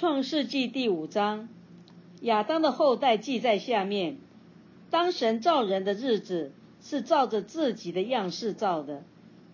[0.00, 1.50] 创世纪第五章，
[2.22, 4.16] 亚当的后代记在下面。
[4.88, 9.02] 当神造人的日子，是照着自己的样式造的，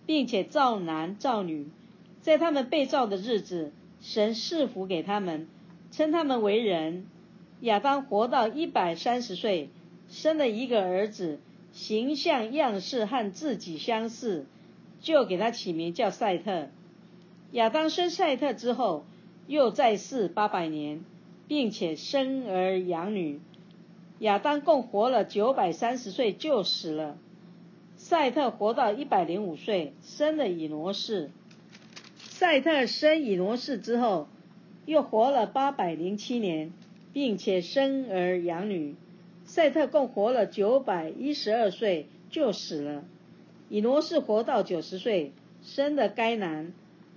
[0.05, 1.67] 并且造男造女。
[2.21, 5.49] 在他们被造的日子，神赐福给他们，
[5.91, 7.07] 称他们为人。
[7.59, 9.69] 亚当活到一百三十岁，
[10.07, 11.41] 生了一个儿子，
[11.73, 14.45] 形象样式和自己相似，
[15.01, 16.69] 就给他起名叫赛特。
[17.51, 19.03] 亚当生赛特之后，
[19.47, 21.03] 又在世八百年，
[21.47, 23.39] 并且生儿养女。
[24.19, 27.17] 亚当共活了九百三十岁就死了。
[27.95, 31.31] 赛特活到一百零五岁，生了以挪士。
[32.17, 34.27] 赛特生以挪士之后，
[34.85, 36.71] 又活了八百零七年，
[37.13, 38.95] 并且生儿养女。
[39.45, 43.05] 赛特共活了九百一十二岁就死了。
[43.69, 45.31] 以挪士活到九十岁，
[45.63, 46.73] 生了该男。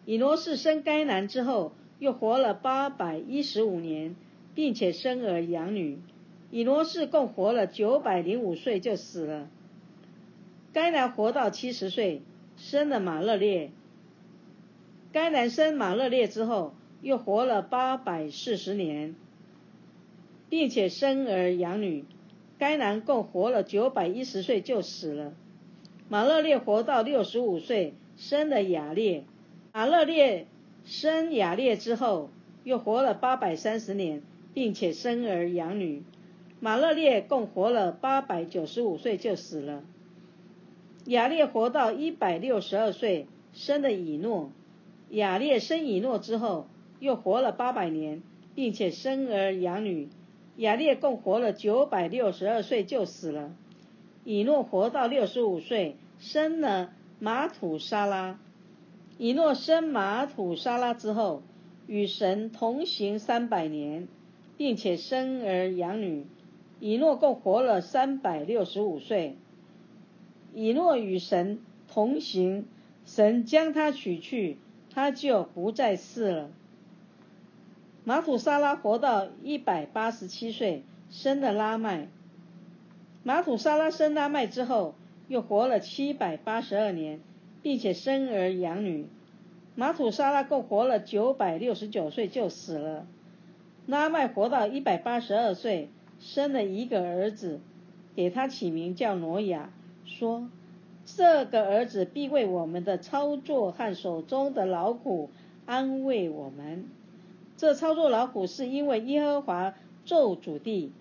[0.07, 4.17] 以挪士生该男之后，又活了八百一十五年，
[4.57, 5.99] 并且生儿养女。
[6.51, 9.49] 以挪士共活了九百零五岁就死了。
[10.73, 12.23] 该男活到七十岁，
[12.57, 13.71] 生了马勒列。
[15.13, 19.15] 该男生马勒列之后，又活了八百四十年，
[20.49, 22.05] 并且生儿养女。
[22.59, 25.35] 该男共活了九百一十岁就死了。
[26.09, 29.25] 马勒列活到六十五岁，生了雅列。
[29.73, 30.47] 马勒列
[30.85, 32.31] 生雅列之后，
[32.65, 34.23] 又活了八百三十年，
[34.55, 36.03] 并且生儿养女。
[36.59, 39.83] 马勒列共活了八百九十五岁就死了。
[41.07, 44.53] 雅列活到一百六十二岁，生了以诺。
[45.09, 46.67] 雅列生以诺之后，
[46.99, 48.23] 又活了八百年，
[48.55, 50.09] 并且生儿养女。
[50.57, 53.55] 雅列共活了九百六十二岁就死了。
[54.25, 58.39] 以诺活到六十五岁，生了马土沙拉。
[59.23, 61.43] 以诺生马土沙拉之后，
[61.87, 64.09] 与神同行三百年，
[64.57, 66.27] 并且生儿养女。
[66.81, 69.37] 以诺共活了三百六十五岁。
[70.55, 72.65] 以诺与神同行，
[73.05, 74.57] 神将他取去，
[74.89, 76.51] 他就不再世了。
[78.05, 82.09] 马土沙拉活到一百八十七岁，生了拉麦。
[83.23, 84.95] 马土沙拉生拉麦之后，
[85.29, 87.21] 又活了七百八十二年。
[87.63, 89.07] 并且生儿养女，
[89.75, 93.07] 马土沙拉共活了九百六十九岁就死了。
[93.87, 95.89] 拉麦活到一百八十二岁，
[96.21, 97.61] 生了一个儿子，
[98.15, 99.73] 给他起名叫挪亚，
[100.05, 100.49] 说
[101.05, 105.31] 这个儿子必为我们的操作和手中的劳苦
[105.67, 106.85] 安慰我们。
[107.57, 110.93] 这操作劳苦是因为耶和华咒诅地。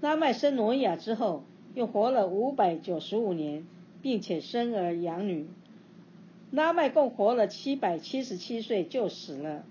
[0.00, 1.42] 拉麦生挪亚之后，
[1.74, 3.66] 又活了五百九十五年，
[4.00, 5.48] 并且生儿养女。
[6.50, 9.64] 拉麦共活了七百七十七岁就死了。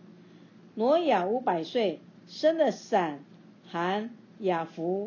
[0.75, 3.23] 挪亚五百岁，生了闪、
[3.67, 5.05] 含、雅福。